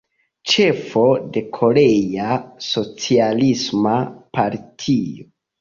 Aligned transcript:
Ĉefo 0.53 1.03
de 1.35 1.43
Korea 1.57 2.39
Socialisma 2.71 3.95
Partio. 4.39 5.33